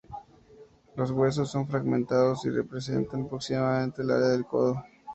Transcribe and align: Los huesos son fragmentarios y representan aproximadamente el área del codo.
Los 0.95 1.11
huesos 1.11 1.51
son 1.51 1.67
fragmentarios 1.67 2.43
y 2.45 2.49
representan 2.49 3.21
aproximadamente 3.21 4.01
el 4.01 4.09
área 4.09 4.29
del 4.29 4.45
codo. 4.47 4.83